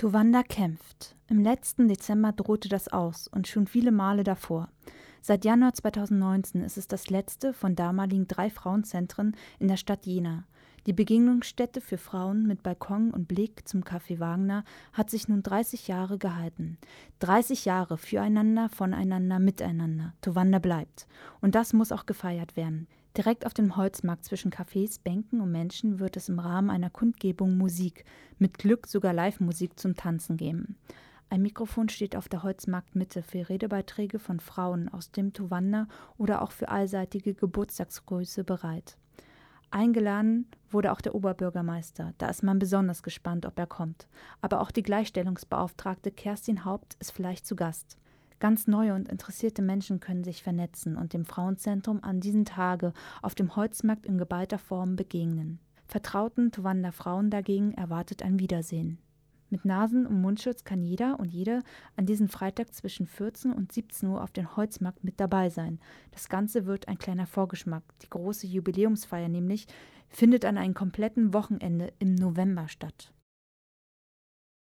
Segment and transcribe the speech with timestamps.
[0.00, 1.14] Towanda kämpft.
[1.28, 4.70] Im letzten Dezember drohte das aus und schon viele Male davor.
[5.20, 10.44] Seit Januar 2019 ist es das letzte von damaligen drei Frauenzentren in der Stadt Jena.
[10.86, 15.88] Die Begegnungsstätte für Frauen mit Balkon und Blick zum Café Wagner hat sich nun 30
[15.88, 16.78] Jahre gehalten.
[17.18, 20.14] 30 Jahre füreinander, voneinander, miteinander.
[20.22, 21.08] Towanda bleibt.
[21.42, 22.88] Und das muss auch gefeiert werden.
[23.16, 27.58] Direkt auf dem Holzmarkt zwischen Cafés, Bänken und Menschen wird es im Rahmen einer Kundgebung
[27.58, 28.04] Musik,
[28.38, 30.76] mit Glück sogar Live-Musik zum Tanzen geben.
[31.28, 35.86] Ein Mikrofon steht auf der Holzmarktmitte für Redebeiträge von Frauen aus dem Towanda
[36.18, 38.96] oder auch für allseitige Geburtstagsgröße bereit.
[39.72, 42.14] Eingeladen wurde auch der Oberbürgermeister.
[42.18, 44.08] Da ist man besonders gespannt, ob er kommt.
[44.40, 47.99] Aber auch die Gleichstellungsbeauftragte Kerstin Haupt ist vielleicht zu Gast.
[48.40, 53.34] Ganz neue und interessierte Menschen können sich vernetzen und dem Frauenzentrum an diesen Tage auf
[53.34, 55.60] dem Holzmarkt in geballter Form begegnen.
[55.86, 58.98] Vertrauten Towanda Frauen dagegen erwartet ein Wiedersehen.
[59.50, 61.62] Mit Nasen- und Mundschutz kann jeder und jede
[61.96, 65.78] an diesem Freitag zwischen 14 und 17 Uhr auf dem Holzmarkt mit dabei sein.
[66.12, 67.82] Das Ganze wird ein kleiner Vorgeschmack.
[68.02, 69.66] Die große Jubiläumsfeier nämlich
[70.08, 73.12] findet an einem kompletten Wochenende im November statt.